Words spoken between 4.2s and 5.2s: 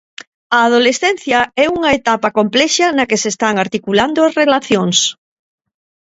as relacións.